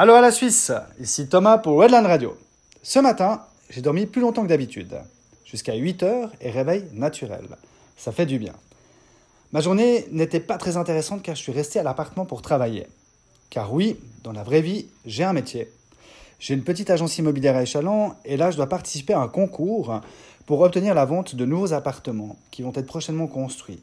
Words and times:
Allô 0.00 0.14
à 0.14 0.20
la 0.20 0.30
Suisse, 0.30 0.70
ici 1.00 1.26
Thomas 1.26 1.58
pour 1.58 1.82
Redland 1.82 2.06
Radio. 2.06 2.36
Ce 2.84 3.00
matin, 3.00 3.42
j'ai 3.68 3.82
dormi 3.82 4.06
plus 4.06 4.20
longtemps 4.20 4.44
que 4.44 4.48
d'habitude, 4.48 4.94
jusqu'à 5.44 5.74
8 5.74 6.02
heures 6.04 6.30
et 6.40 6.50
réveil 6.50 6.84
naturel. 6.92 7.48
Ça 7.96 8.12
fait 8.12 8.24
du 8.24 8.38
bien. 8.38 8.52
Ma 9.50 9.60
journée 9.60 10.06
n'était 10.12 10.38
pas 10.38 10.56
très 10.56 10.76
intéressante 10.76 11.24
car 11.24 11.34
je 11.34 11.42
suis 11.42 11.50
resté 11.50 11.80
à 11.80 11.82
l'appartement 11.82 12.26
pour 12.26 12.42
travailler. 12.42 12.86
Car 13.50 13.74
oui, 13.74 13.98
dans 14.22 14.30
la 14.30 14.44
vraie 14.44 14.60
vie, 14.60 14.86
j'ai 15.04 15.24
un 15.24 15.32
métier. 15.32 15.68
J'ai 16.38 16.54
une 16.54 16.62
petite 16.62 16.90
agence 16.90 17.18
immobilière 17.18 17.56
à 17.56 17.62
échalon 17.62 18.12
et 18.24 18.36
là 18.36 18.52
je 18.52 18.56
dois 18.56 18.68
participer 18.68 19.14
à 19.14 19.20
un 19.20 19.26
concours 19.26 20.00
pour 20.46 20.60
obtenir 20.60 20.94
la 20.94 21.06
vente 21.06 21.34
de 21.34 21.44
nouveaux 21.44 21.72
appartements 21.72 22.36
qui 22.52 22.62
vont 22.62 22.72
être 22.76 22.86
prochainement 22.86 23.26
construits. 23.26 23.82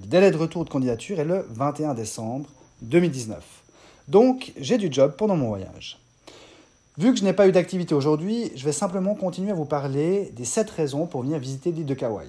le 0.00 0.06
délai 0.08 0.32
de 0.32 0.36
retour 0.36 0.64
de 0.64 0.70
candidature 0.70 1.20
est 1.20 1.24
le 1.24 1.46
21 1.48 1.94
décembre 1.94 2.50
2019. 2.82 3.63
Donc 4.08 4.52
j'ai 4.58 4.78
du 4.78 4.92
job 4.92 5.14
pendant 5.16 5.36
mon 5.36 5.48
voyage. 5.48 5.98
Vu 6.96 7.12
que 7.12 7.18
je 7.18 7.24
n'ai 7.24 7.32
pas 7.32 7.48
eu 7.48 7.52
d'activité 7.52 7.94
aujourd'hui, 7.94 8.52
je 8.54 8.64
vais 8.64 8.72
simplement 8.72 9.14
continuer 9.14 9.50
à 9.50 9.54
vous 9.54 9.64
parler 9.64 10.32
des 10.36 10.44
7 10.44 10.70
raisons 10.70 11.06
pour 11.06 11.22
venir 11.22 11.38
visiter 11.38 11.72
l'île 11.72 11.86
de 11.86 11.94
Kauai. 11.94 12.26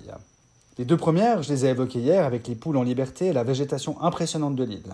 Les 0.78 0.86
deux 0.86 0.98
premières, 0.98 1.44
je 1.44 1.54
les 1.54 1.66
ai 1.66 1.70
évoquées 1.70 2.00
hier 2.00 2.26
avec 2.26 2.48
les 2.48 2.56
poules 2.56 2.78
en 2.78 2.84
liberté 2.84 3.28
et 3.28 3.34
la 3.34 3.44
végétation 3.44 4.02
impressionnante 4.02 4.56
de 4.56 4.64
l'île. 4.64 4.94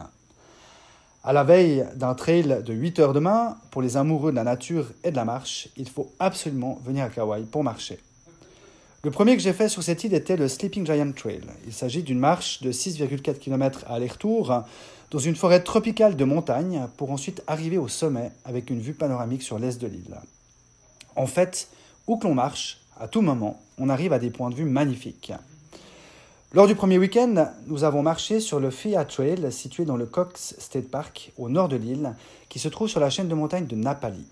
À 1.24 1.34
la 1.34 1.44
veille 1.44 1.86
d'un 1.96 2.16
trail 2.16 2.64
de 2.66 2.74
8 2.74 3.00
heures 3.00 3.14
demain, 3.14 3.58
pour 3.70 3.82
les 3.82 3.96
amoureux 3.96 4.32
de 4.32 4.36
la 4.36 4.44
nature 4.44 4.88
et 5.04 5.12
de 5.12 5.16
la 5.16 5.24
marche, 5.24 5.70
il 5.78 5.88
faut 5.88 6.12
absolument 6.20 6.80
venir 6.84 7.06
à 7.06 7.10
Kauai 7.10 7.44
pour 7.50 7.64
marcher. 7.64 8.00
Le 9.04 9.10
premier 9.10 9.36
que 9.36 9.42
j'ai 9.42 9.54
fait 9.54 9.68
sur 9.68 9.82
cette 9.82 10.04
île 10.04 10.14
était 10.14 10.38
le 10.38 10.48
Sleeping 10.48 10.86
Giant 10.86 11.12
Trail. 11.12 11.42
Il 11.66 11.74
s'agit 11.74 12.04
d'une 12.04 12.20
marche 12.20 12.62
de 12.62 12.72
6,4 12.72 13.40
km 13.40 13.84
à 13.88 13.96
aller-retour 13.96 14.64
dans 15.10 15.18
une 15.18 15.36
forêt 15.36 15.64
tropicale 15.64 16.16
de 16.16 16.24
montagne 16.24 16.86
pour 16.98 17.10
ensuite 17.10 17.42
arriver 17.48 17.80
au 17.80 17.88
sommet 17.88 18.32
avec 18.46 18.70
une 18.70 18.80
vue 18.80 18.94
panoramique 18.94 19.42
sur 19.42 19.58
l'est 19.58 19.82
de 19.82 19.88
l'île. 19.88 20.20
En 21.16 21.26
fait, 21.26 21.68
où 22.06 22.18
que 22.18 22.28
l'on 22.28 22.36
marche, 22.36 22.82
à 23.00 23.08
tout 23.08 23.22
moment, 23.22 23.60
on 23.80 23.90
arrive 23.90 24.14
à 24.14 24.20
des 24.20 24.30
points 24.30 24.52
de 24.52 24.56
vue 24.56 24.66
magnifiques. 24.66 25.34
Lors 26.54 26.68
du 26.68 26.76
premier 26.76 27.00
week-end, 27.00 27.48
nous 27.66 27.84
avons 27.84 28.04
marché 28.04 28.40
sur 28.40 28.60
le 28.60 28.70
Fia 28.70 29.04
Trail 29.04 29.52
situé 29.52 29.84
dans 29.84 29.98
le 29.98 30.06
Cox 30.06 30.54
State 30.60 30.92
Park 30.92 31.32
au 31.40 31.50
nord 31.50 31.70
de 31.70 31.76
l'île, 31.76 32.14
qui 32.50 32.60
se 32.60 32.68
trouve 32.68 32.88
sur 32.88 33.00
la 33.00 33.10
chaîne 33.10 33.30
de 33.30 33.34
montagnes 33.34 33.66
de 33.66 33.76
Napali. 33.76 34.28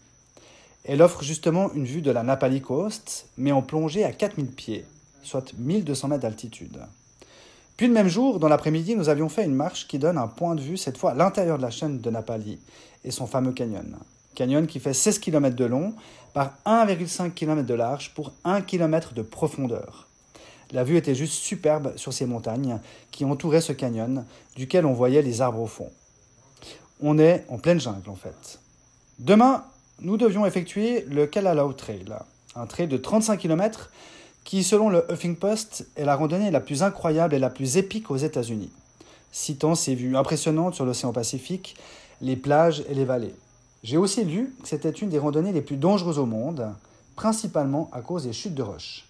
Elle 0.85 1.02
offre 1.02 1.23
justement 1.23 1.72
une 1.73 1.85
vue 1.85 2.02
de 2.02 2.11
la 2.11 2.23
Napali 2.23 2.61
Coast, 2.61 3.27
mais 3.38 3.52
en 3.52 3.61
plongée 3.61 4.03
à 4.03 4.11
4000 4.11 4.47
pieds, 4.47 4.86
soit 5.23 5.53
1200 5.58 6.08
mètres 6.08 6.21
d'altitude. 6.21 6.80
Puis 7.77 7.88
le 7.88 7.94
même 7.94 8.08
jour, 8.08 8.39
dans 8.39 8.49
l'après-midi, 8.49 8.95
nous 8.95 9.09
avions 9.09 9.30
fait 9.30 9.45
une 9.45 9.55
marche 9.55 9.88
qui 9.88 9.99
donne 9.99 10.17
un 10.17 10.27
point 10.27 10.55
de 10.55 10.61
vue, 10.61 10.77
cette 10.77 10.97
fois 10.97 11.11
à 11.11 11.16
l'intérieur 11.16 11.58
de 11.58 11.61
la 11.61 11.69
chaîne 11.69 11.99
de 11.99 12.09
Napali 12.09 12.59
et 13.03 13.11
son 13.11 13.27
fameux 13.27 13.53
canyon. 13.53 13.97
Canyon 14.36 14.67
qui 14.67 14.80
fait 14.80 14.94
16 14.94 15.19
km 15.19 15.55
de 15.55 15.66
long 15.66 15.94
par 16.33 16.53
1,5 16.66 17.31
km 17.31 17.66
de 17.66 17.73
large 17.73 18.14
pour 18.14 18.33
1 18.43 18.61
km 18.61 19.14
de 19.14 19.21
profondeur. 19.21 20.08
La 20.71 20.83
vue 20.83 20.97
était 20.97 21.16
juste 21.16 21.33
superbe 21.33 21.93
sur 21.95 22.14
ces 22.14 22.25
montagnes 22.25 22.80
qui 23.11 23.25
entouraient 23.25 23.61
ce 23.61 23.73
canyon, 23.73 24.25
duquel 24.55 24.86
on 24.86 24.93
voyait 24.93 25.21
les 25.21 25.41
arbres 25.41 25.61
au 25.61 25.67
fond. 25.67 25.89
On 27.02 27.17
est 27.17 27.45
en 27.49 27.58
pleine 27.58 27.80
jungle 27.80 28.09
en 28.09 28.16
fait. 28.16 28.59
Demain, 29.19 29.64
nous 30.02 30.17
devions 30.17 30.45
effectuer 30.45 31.05
le 31.09 31.25
Kalalau 31.25 31.73
Trail, 31.73 32.05
un 32.55 32.66
trail 32.66 32.88
de 32.88 32.97
35 32.97 33.38
km 33.38 33.92
qui, 34.44 34.64
selon 34.64 34.89
le 34.89 35.05
Huffing 35.11 35.36
Post, 35.36 35.88
est 35.95 36.05
la 36.05 36.16
randonnée 36.16 36.52
la 36.52 36.61
plus 36.61 36.83
incroyable 36.83 37.33
et 37.33 37.39
la 37.39 37.50
plus 37.50 37.78
épique 37.78 38.09
aux 38.09 38.17
États-Unis, 38.17 38.72
citant 39.31 39.75
ses 39.75 39.95
vues 39.95 40.16
impressionnantes 40.16 40.75
sur 40.75 40.86
l'océan 40.86 41.11
Pacifique, 41.11 41.75
les 42.22 42.36
plages 42.36 42.83
et 42.89 42.94
les 42.94 43.05
vallées. 43.05 43.36
J'ai 43.83 43.97
aussi 43.97 44.23
lu 44.23 44.53
que 44.61 44.67
c'était 44.67 44.89
une 44.89 45.09
des 45.09 45.20
randonnées 45.20 45.52
les 45.52 45.61
plus 45.61 45.77
dangereuses 45.77 46.20
au 46.20 46.25
monde, 46.25 46.70
principalement 47.16 47.89
à 47.92 48.02
cause 48.02 48.23
des 48.23 48.33
chutes 48.33 48.55
de 48.55 48.64
roches. 48.64 49.05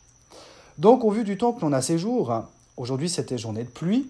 Donc, 0.78 1.04
au 1.04 1.12
vu 1.12 1.23
du 1.23 1.38
temps 1.38 1.54
que 1.54 1.62
l'on 1.62 1.73
a 1.73 1.82
ces 1.82 1.98
jours, 1.98 2.44
aujourd'hui 2.77 3.10
c'était 3.10 3.38
journée 3.38 3.64
de 3.64 3.70
pluie, 3.70 4.10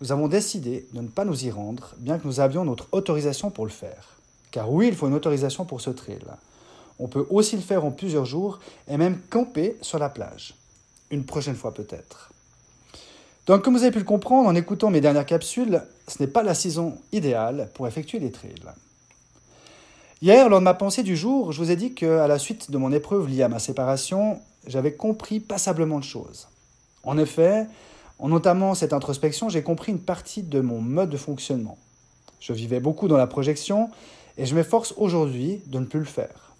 nous 0.00 0.12
avons 0.12 0.28
décidé 0.28 0.86
de 0.92 1.00
ne 1.00 1.08
pas 1.08 1.24
nous 1.24 1.44
y 1.44 1.50
rendre, 1.50 1.94
bien 1.98 2.18
que 2.18 2.26
nous 2.26 2.40
avions 2.40 2.64
notre 2.64 2.88
autorisation 2.92 3.50
pour 3.50 3.64
le 3.64 3.70
faire. 3.70 4.12
Car 4.52 4.70
oui, 4.70 4.86
il 4.88 4.94
faut 4.94 5.08
une 5.08 5.14
autorisation 5.14 5.64
pour 5.64 5.80
ce 5.80 5.90
trail. 5.90 6.20
On 7.00 7.08
peut 7.08 7.26
aussi 7.30 7.56
le 7.56 7.62
faire 7.62 7.84
en 7.84 7.90
plusieurs 7.90 8.26
jours 8.26 8.60
et 8.86 8.96
même 8.96 9.18
camper 9.30 9.76
sur 9.80 9.98
la 9.98 10.08
plage. 10.08 10.54
Une 11.10 11.24
prochaine 11.24 11.56
fois 11.56 11.74
peut-être. 11.74 12.30
Donc, 13.46 13.62
comme 13.62 13.74
vous 13.74 13.82
avez 13.82 13.90
pu 13.90 13.98
le 13.98 14.04
comprendre 14.04 14.48
en 14.48 14.54
écoutant 14.54 14.90
mes 14.90 15.00
dernières 15.00 15.26
capsules, 15.26 15.82
ce 16.06 16.22
n'est 16.22 16.28
pas 16.28 16.44
la 16.44 16.54
saison 16.54 16.96
idéale 17.10 17.70
pour 17.74 17.88
effectuer 17.88 18.20
des 18.20 18.30
trails. 18.30 18.54
Hier, 20.20 20.48
lors 20.48 20.60
de 20.60 20.64
ma 20.64 20.74
pensée 20.74 21.02
du 21.02 21.16
jour, 21.16 21.50
je 21.50 21.58
vous 21.58 21.72
ai 21.72 21.76
dit 21.76 21.94
qu'à 21.94 22.28
la 22.28 22.38
suite 22.38 22.70
de 22.70 22.78
mon 22.78 22.92
épreuve 22.92 23.26
liée 23.28 23.42
à 23.42 23.48
ma 23.48 23.58
séparation, 23.58 24.38
j'avais 24.68 24.92
compris 24.92 25.40
passablement 25.40 25.98
de 25.98 26.04
choses. 26.04 26.46
En 27.02 27.18
effet, 27.18 27.66
en 28.20 28.28
notamment 28.28 28.74
cette 28.74 28.92
introspection, 28.92 29.48
j'ai 29.48 29.62
compris 29.64 29.90
une 29.90 29.98
partie 29.98 30.42
de 30.44 30.60
mon 30.60 30.80
mode 30.80 31.10
de 31.10 31.16
fonctionnement. 31.16 31.78
Je 32.38 32.52
vivais 32.52 32.78
beaucoup 32.78 33.08
dans 33.08 33.16
la 33.16 33.26
projection 33.26 33.90
et 34.38 34.46
je 34.46 34.54
m'efforce 34.54 34.94
aujourd'hui 34.96 35.60
de 35.66 35.78
ne 35.78 35.84
plus 35.84 36.00
le 36.00 36.04
faire. 36.04 36.54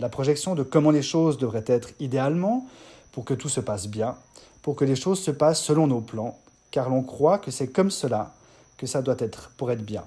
La 0.00 0.08
projection 0.08 0.54
de 0.54 0.62
comment 0.62 0.90
les 0.90 1.02
choses 1.02 1.38
devraient 1.38 1.64
être 1.66 1.90
idéalement 2.00 2.66
pour 3.12 3.24
que 3.24 3.34
tout 3.34 3.48
se 3.48 3.60
passe 3.60 3.86
bien, 3.86 4.16
pour 4.62 4.74
que 4.76 4.84
les 4.84 4.96
choses 4.96 5.20
se 5.20 5.30
passent 5.30 5.62
selon 5.62 5.86
nos 5.86 6.00
plans, 6.00 6.38
car 6.70 6.90
l'on 6.90 7.02
croit 7.02 7.38
que 7.38 7.50
c'est 7.50 7.68
comme 7.68 7.90
cela 7.90 8.34
que 8.76 8.86
ça 8.86 9.02
doit 9.02 9.16
être 9.18 9.50
pour 9.56 9.70
être 9.70 9.84
bien. 9.84 10.04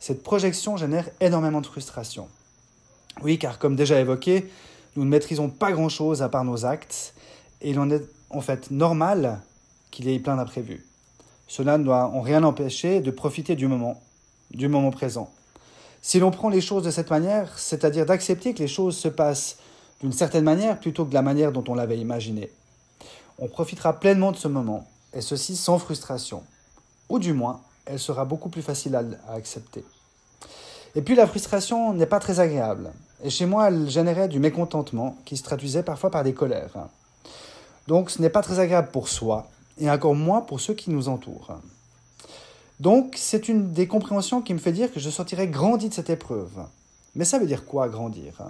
Cette 0.00 0.22
projection 0.22 0.76
génère 0.76 1.08
énormément 1.20 1.62
de 1.62 1.66
frustration. 1.66 2.28
Oui, 3.22 3.38
car 3.38 3.58
comme 3.58 3.76
déjà 3.76 3.98
évoqué, 3.98 4.50
nous 4.94 5.04
ne 5.04 5.08
maîtrisons 5.08 5.48
pas 5.48 5.72
grand-chose 5.72 6.22
à 6.22 6.28
part 6.28 6.44
nos 6.44 6.66
actes, 6.66 7.14
et 7.62 7.70
il 7.70 7.80
en 7.80 7.90
est 7.90 8.04
en 8.28 8.40
fait 8.40 8.70
normal 8.70 9.40
qu'il 9.90 10.08
y 10.08 10.14
ait 10.14 10.18
plein 10.18 10.36
d'imprévus. 10.36 10.84
Cela 11.48 11.78
ne 11.78 11.84
doit 11.84 12.06
en 12.06 12.20
rien 12.20 12.44
empêcher 12.44 13.00
de 13.00 13.10
profiter 13.10 13.56
du 13.56 13.68
moment, 13.68 14.02
du 14.50 14.68
moment 14.68 14.90
présent. 14.90 15.30
Si 16.06 16.20
l'on 16.20 16.30
prend 16.30 16.50
les 16.50 16.60
choses 16.60 16.84
de 16.84 16.92
cette 16.92 17.10
manière, 17.10 17.58
c'est-à-dire 17.58 18.06
d'accepter 18.06 18.54
que 18.54 18.60
les 18.60 18.68
choses 18.68 18.96
se 18.96 19.08
passent 19.08 19.56
d'une 20.00 20.12
certaine 20.12 20.44
manière 20.44 20.78
plutôt 20.78 21.04
que 21.04 21.08
de 21.08 21.14
la 21.14 21.20
manière 21.20 21.50
dont 21.50 21.64
on 21.66 21.74
l'avait 21.74 21.98
imaginé, 21.98 22.52
on 23.40 23.48
profitera 23.48 23.98
pleinement 23.98 24.30
de 24.30 24.36
ce 24.36 24.46
moment, 24.46 24.86
et 25.12 25.20
ceci 25.20 25.56
sans 25.56 25.80
frustration. 25.80 26.44
Ou 27.08 27.18
du 27.18 27.32
moins, 27.32 27.60
elle 27.86 27.98
sera 27.98 28.24
beaucoup 28.24 28.50
plus 28.50 28.62
facile 28.62 28.94
à, 28.94 29.02
accepter. 29.32 29.84
Et 30.94 31.02
puis 31.02 31.16
la 31.16 31.26
frustration 31.26 31.92
n'est 31.92 32.06
pas 32.06 32.20
très 32.20 32.38
agréable. 32.38 32.92
Et 33.24 33.28
chez 33.28 33.46
moi, 33.46 33.66
elle 33.66 33.90
générait 33.90 34.28
du 34.28 34.38
mécontentement 34.38 35.16
qui 35.24 35.36
se 35.36 35.42
traduisait 35.42 35.82
parfois 35.82 36.12
par 36.12 36.22
des 36.22 36.34
colères. 36.34 36.86
Donc 37.88 38.10
ce 38.10 38.22
n'est 38.22 38.30
pas 38.30 38.42
très 38.42 38.60
agréable 38.60 38.92
pour 38.92 39.08
soi, 39.08 39.48
et 39.80 39.90
encore 39.90 40.14
moins 40.14 40.40
pour 40.40 40.60
ceux 40.60 40.74
qui 40.74 40.90
nous 40.90 41.08
entourent. 41.08 41.58
Donc 42.80 43.14
c'est 43.16 43.48
une 43.48 43.72
des 43.72 43.86
compréhensions 43.86 44.42
qui 44.42 44.52
me 44.54 44.58
fait 44.58 44.72
dire 44.72 44.92
que 44.92 45.00
je 45.00 45.10
sortirai 45.10 45.48
grandi 45.48 45.88
de 45.88 45.94
cette 45.94 46.10
épreuve. 46.10 46.66
Mais 47.14 47.24
ça 47.24 47.38
veut 47.38 47.46
dire 47.46 47.64
quoi 47.64 47.88
grandir? 47.88 48.42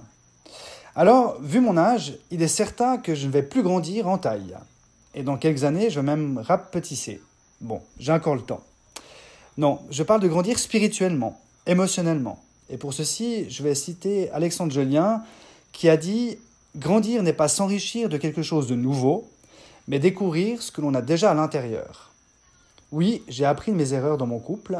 Alors, 0.96 1.40
vu 1.40 1.60
mon 1.60 1.76
âge, 1.76 2.18
il 2.30 2.42
est 2.42 2.48
certain 2.48 2.96
que 2.96 3.14
je 3.14 3.26
ne 3.26 3.32
vais 3.32 3.42
plus 3.42 3.62
grandir 3.62 4.08
en 4.08 4.18
taille. 4.18 4.56
Et 5.14 5.22
dans 5.22 5.36
quelques 5.36 5.64
années, 5.64 5.90
je 5.90 6.00
vais 6.00 6.06
même 6.06 6.38
rapetisser. 6.38 7.20
Bon, 7.60 7.80
j'ai 7.98 8.12
encore 8.12 8.34
le 8.34 8.42
temps. 8.42 8.62
Non, 9.56 9.80
je 9.90 10.02
parle 10.02 10.20
de 10.20 10.28
grandir 10.28 10.58
spirituellement, 10.58 11.40
émotionnellement. 11.66 12.42
Et 12.68 12.76
pour 12.76 12.92
ceci, 12.92 13.48
je 13.48 13.62
vais 13.62 13.74
citer 13.74 14.30
Alexandre 14.30 14.72
Jolien 14.72 15.22
qui 15.72 15.88
a 15.88 15.96
dit 15.96 16.38
Grandir 16.76 17.22
n'est 17.22 17.32
pas 17.32 17.48
s'enrichir 17.48 18.08
de 18.08 18.18
quelque 18.18 18.42
chose 18.42 18.66
de 18.66 18.74
nouveau, 18.74 19.30
mais 19.88 19.98
découvrir 19.98 20.60
ce 20.60 20.72
que 20.72 20.80
l'on 20.80 20.94
a 20.94 21.00
déjà 21.00 21.30
à 21.30 21.34
l'intérieur. 21.34 22.12
Oui, 22.92 23.22
j'ai 23.28 23.44
appris 23.44 23.72
mes 23.72 23.94
erreurs 23.94 24.16
dans 24.16 24.26
mon 24.26 24.38
couple, 24.38 24.78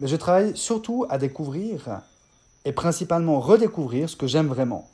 mais 0.00 0.06
je 0.06 0.16
travaille 0.16 0.56
surtout 0.56 1.06
à 1.08 1.18
découvrir 1.18 2.00
et 2.64 2.72
principalement 2.72 3.40
redécouvrir 3.40 4.08
ce 4.08 4.16
que 4.16 4.26
j'aime 4.26 4.46
vraiment. 4.46 4.88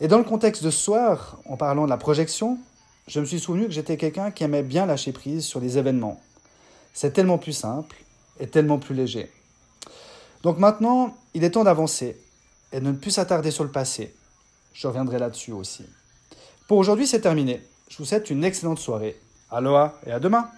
Et 0.00 0.08
dans 0.08 0.18
le 0.18 0.24
contexte 0.24 0.64
de 0.64 0.70
ce 0.70 0.78
soir, 0.78 1.38
en 1.46 1.56
parlant 1.56 1.84
de 1.84 1.90
la 1.90 1.96
projection, 1.96 2.58
je 3.06 3.20
me 3.20 3.24
suis 3.24 3.38
souvenu 3.38 3.66
que 3.66 3.72
j'étais 3.72 3.96
quelqu'un 3.96 4.30
qui 4.30 4.42
aimait 4.42 4.64
bien 4.64 4.84
lâcher 4.84 5.12
prise 5.12 5.44
sur 5.44 5.60
les 5.60 5.78
événements. 5.78 6.20
C'est 6.92 7.12
tellement 7.12 7.38
plus 7.38 7.52
simple 7.52 7.96
et 8.40 8.48
tellement 8.48 8.78
plus 8.78 8.94
léger. 8.94 9.30
Donc 10.42 10.58
maintenant, 10.58 11.16
il 11.34 11.44
est 11.44 11.52
temps 11.52 11.64
d'avancer 11.64 12.16
et 12.72 12.80
de 12.80 12.86
ne 12.86 12.92
plus 12.92 13.12
s'attarder 13.12 13.52
sur 13.52 13.62
le 13.62 13.70
passé. 13.70 14.12
Je 14.72 14.88
reviendrai 14.88 15.18
là-dessus 15.18 15.52
aussi. 15.52 15.84
Pour 16.66 16.78
aujourd'hui, 16.78 17.06
c'est 17.06 17.20
terminé. 17.20 17.62
Je 17.88 17.98
vous 17.98 18.04
souhaite 18.04 18.30
une 18.30 18.42
excellente 18.42 18.78
soirée. 18.78 19.20
Aloha 19.50 19.94
et 20.06 20.10
à 20.10 20.18
demain 20.18 20.48